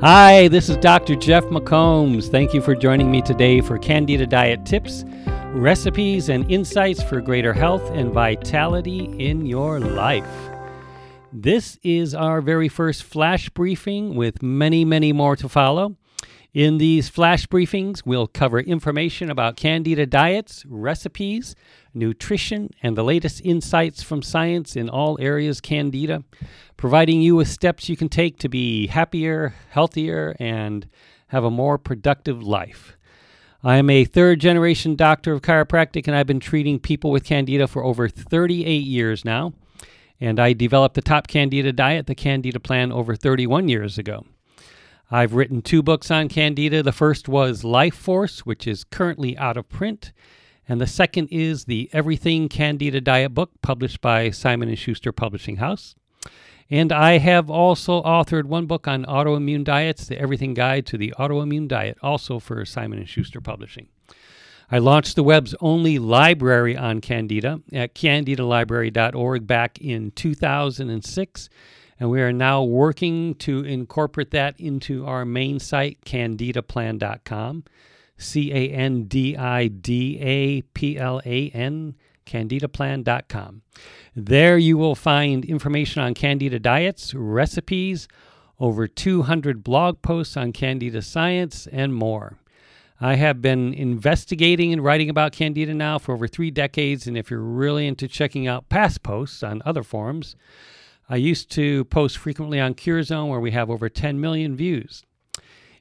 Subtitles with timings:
[0.00, 1.16] Hi, this is Dr.
[1.16, 2.30] Jeff McCombs.
[2.30, 5.04] Thank you for joining me today for Candida Diet tips,
[5.54, 10.24] recipes, and insights for greater health and vitality in your life.
[11.32, 15.96] This is our very first flash briefing with many, many more to follow.
[16.58, 21.54] In these flash briefings, we'll cover information about Candida diets, recipes,
[21.94, 26.24] nutrition, and the latest insights from science in all areas Candida,
[26.76, 30.88] providing you with steps you can take to be happier, healthier, and
[31.28, 32.96] have a more productive life.
[33.62, 37.68] I am a third generation doctor of chiropractic, and I've been treating people with Candida
[37.68, 39.52] for over 38 years now.
[40.20, 44.24] And I developed the top Candida diet, the Candida plan, over 31 years ago.
[45.10, 46.82] I've written two books on Candida.
[46.82, 50.12] The first was Life Force, which is currently out of print,
[50.68, 55.56] and the second is the Everything Candida Diet book, published by Simon & Schuster Publishing
[55.56, 55.94] House.
[56.68, 61.14] And I have also authored one book on autoimmune diets, The Everything Guide to the
[61.18, 63.88] Autoimmune Diet, also for Simon & Schuster Publishing.
[64.70, 71.48] I launched the web's only library on Candida at candidalibrary.org back in 2006,
[71.98, 77.64] and we are now working to incorporate that into our main site, candidaplan.com.
[78.18, 81.94] C A N D I D A P L A N,
[82.26, 83.62] candidaplan.com.
[84.14, 88.08] There you will find information on Candida diets, recipes,
[88.58, 92.38] over 200 blog posts on Candida science, and more.
[93.00, 97.30] I have been investigating and writing about Candida now for over three decades, and if
[97.30, 100.34] you're really into checking out past posts on other forums,
[101.10, 105.02] I used to post frequently on CureZone where we have over 10 million views.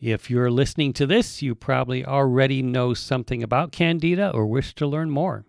[0.00, 4.86] If you're listening to this, you probably already know something about Candida or wish to
[4.86, 5.44] learn more.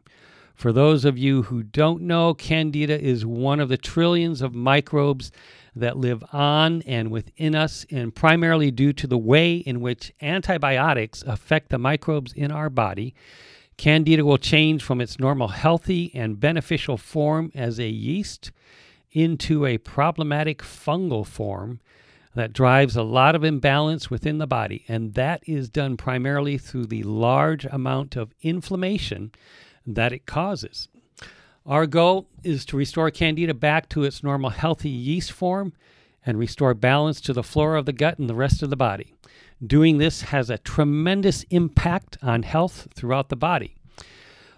[0.53, 5.31] For those of you who don't know, Candida is one of the trillions of microbes
[5.75, 11.23] that live on and within us, and primarily due to the way in which antibiotics
[11.23, 13.15] affect the microbes in our body.
[13.77, 18.51] Candida will change from its normal healthy and beneficial form as a yeast
[19.13, 21.79] into a problematic fungal form
[22.35, 26.87] that drives a lot of imbalance within the body, and that is done primarily through
[26.87, 29.31] the large amount of inflammation
[29.85, 30.87] that it causes.
[31.65, 35.73] Our goal is to restore Candida back to its normal healthy yeast form
[36.25, 39.13] and restore balance to the flora of the gut and the rest of the body.
[39.65, 43.75] Doing this has a tremendous impact on health throughout the body.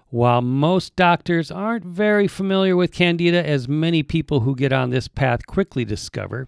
[0.10, 5.08] While most doctors aren't very familiar with Candida, as many people who get on this
[5.08, 6.48] path quickly discover,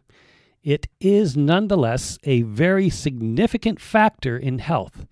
[0.63, 5.05] it is nonetheless a very significant factor in health.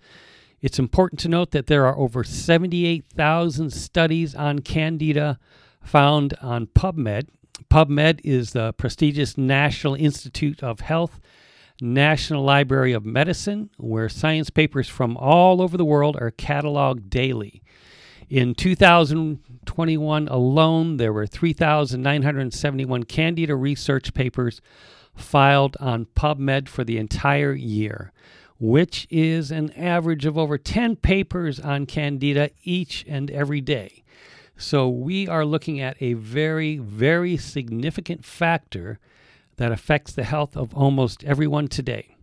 [0.60, 5.38] It's important to note that there are over 78,000 studies on Candida
[5.82, 7.28] found on PubMed.
[7.70, 11.20] PubMed is the prestigious National Institute of Health,
[11.80, 17.62] National Library of Medicine, where science papers from all over the world are cataloged daily.
[18.28, 24.60] In 2021 alone, there were 3,971 Candida research papers
[25.14, 28.12] filed on PubMed for the entire year,
[28.58, 34.02] which is an average of over 10 papers on Candida each and every day.
[34.56, 38.98] So we are looking at a very, very significant factor
[39.56, 42.15] that affects the health of almost everyone today.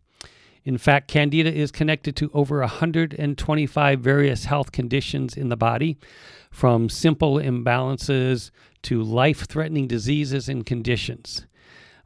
[0.65, 5.97] In fact, Candida is connected to over 125 various health conditions in the body,
[6.49, 8.51] from simple imbalances
[8.83, 11.47] to life threatening diseases and conditions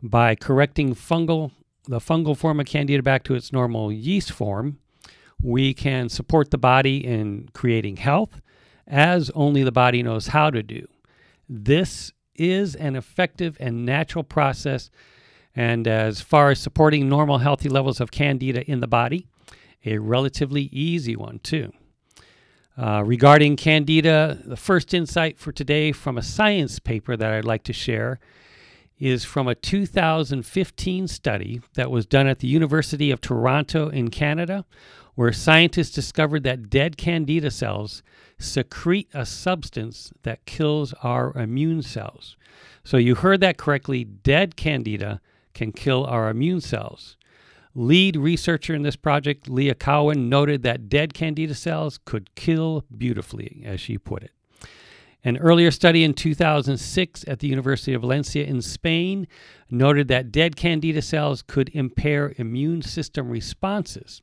[0.02, 1.52] by correcting fungal
[1.86, 4.78] the fungal form of candida back to its normal yeast form,
[5.42, 8.42] we can support the body in creating health
[8.86, 10.86] as only the body knows how to do.
[11.48, 14.90] This is an effective and natural process,
[15.58, 19.26] and as far as supporting normal healthy levels of candida in the body,
[19.84, 21.74] a relatively easy one too.
[22.78, 27.64] Uh, regarding candida, the first insight for today from a science paper that I'd like
[27.64, 28.20] to share
[29.00, 34.64] is from a 2015 study that was done at the University of Toronto in Canada,
[35.16, 38.04] where scientists discovered that dead candida cells
[38.38, 42.38] secrete a substance that kills our immune cells.
[42.84, 45.20] So you heard that correctly dead candida
[45.58, 47.18] can kill our immune cells.
[47.76, 53.62] Lead researcher in this project, Leah Cowen, noted that dead candida cells could kill beautifully,
[53.66, 54.32] as she put it.
[55.24, 59.28] An earlier study in 2006 at the University of Valencia in Spain
[59.70, 64.22] noted that dead candida cells could impair immune system responses.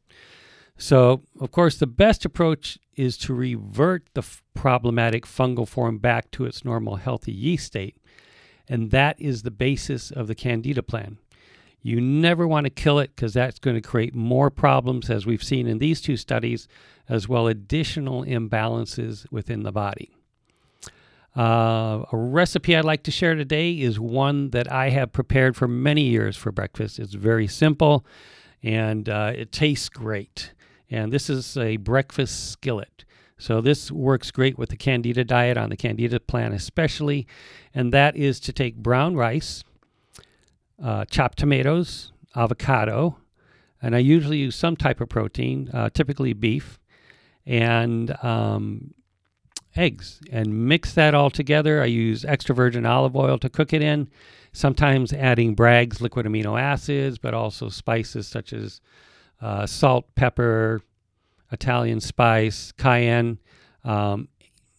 [0.78, 6.30] So, of course, the best approach is to revert the f- problematic fungal form back
[6.32, 7.96] to its normal healthy yeast state,
[8.68, 11.18] and that is the basis of the Candida plan.
[11.84, 15.44] You never want to kill it because that's going to create more problems, as we've
[15.44, 16.66] seen in these two studies,
[17.10, 20.10] as well additional imbalances within the body.
[21.36, 25.68] Uh, a recipe I'd like to share today is one that I have prepared for
[25.68, 26.98] many years for breakfast.
[26.98, 28.06] It's very simple
[28.62, 30.52] and uh, it tastes great.
[30.88, 33.04] And this is a breakfast skillet.
[33.36, 37.26] So this works great with the Candida diet on the Candida plan, especially.
[37.74, 39.64] And that is to take brown rice,
[40.82, 43.18] uh, chopped tomatoes, avocado,
[43.80, 46.78] and I usually use some type of protein, uh, typically beef,
[47.46, 48.94] and um,
[49.76, 51.82] eggs and mix that all together.
[51.82, 54.08] I use extra virgin olive oil to cook it in,
[54.52, 58.80] sometimes adding Bragg's liquid amino acids, but also spices such as
[59.40, 60.80] uh, salt, pepper,
[61.52, 63.38] Italian spice, cayenne.
[63.84, 64.28] Um,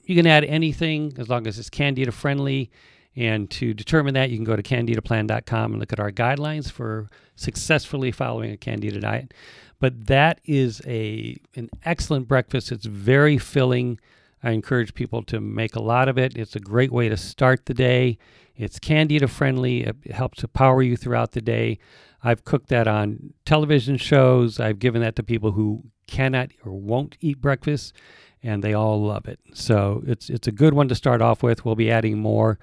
[0.03, 2.71] you can add anything as long as it's candida friendly.
[3.15, 7.09] And to determine that, you can go to candidaplan.com and look at our guidelines for
[7.35, 9.33] successfully following a candida diet.
[9.79, 12.71] But that is a an excellent breakfast.
[12.71, 13.99] It's very filling.
[14.43, 16.37] I encourage people to make a lot of it.
[16.37, 18.17] It's a great way to start the day.
[18.55, 19.83] It's candida friendly.
[19.83, 21.79] It helps to power you throughout the day.
[22.23, 24.59] I've cooked that on television shows.
[24.59, 27.93] I've given that to people who cannot or won't eat breakfast,
[28.41, 29.39] and they all love it.
[29.53, 31.65] So it's it's a good one to start off with.
[31.65, 32.59] We'll be adding more.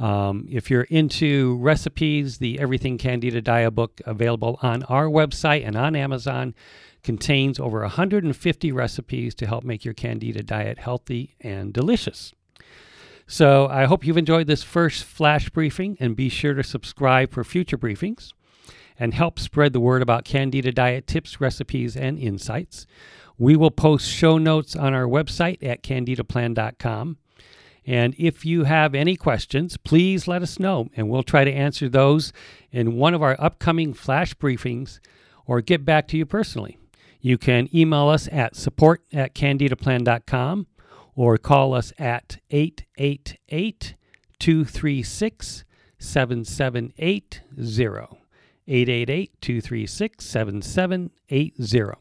[0.00, 5.76] Um, if you're into recipes, the Everything Candida Diet book available on our website and
[5.76, 6.54] on Amazon
[7.02, 12.32] contains over 150 recipes to help make your Candida diet healthy and delicious.
[13.26, 17.44] So I hope you've enjoyed this first flash briefing and be sure to subscribe for
[17.44, 18.32] future briefings
[18.98, 22.86] and help spread the word about Candida diet tips, recipes, and insights.
[23.38, 27.18] We will post show notes on our website at candidaplan.com.
[27.86, 31.88] And if you have any questions, please let us know, and we'll try to answer
[31.88, 32.32] those
[32.70, 35.00] in one of our upcoming flash briefings
[35.46, 36.78] or get back to you personally.
[37.20, 40.66] You can email us at support at candidaplan.com
[41.14, 43.94] or call us at 888
[44.38, 45.64] 236
[45.98, 48.16] 7780.
[48.68, 51.98] 888 236 7780.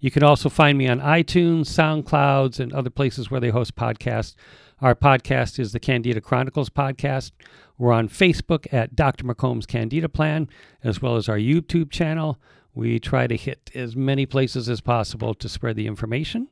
[0.00, 4.34] You can also find me on iTunes, SoundClouds, and other places where they host podcasts.
[4.82, 7.32] Our podcast is the Candida Chronicles podcast.
[7.76, 9.24] We're on Facebook at Dr.
[9.24, 10.48] McCombs Candida Plan,
[10.82, 12.38] as well as our YouTube channel.
[12.74, 16.48] We try to hit as many places as possible to spread the information.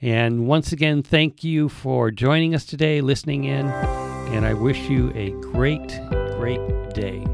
[0.00, 5.10] And once again, thank you for joining us today, listening in, and I wish you
[5.16, 6.00] a great,
[6.36, 7.24] great day.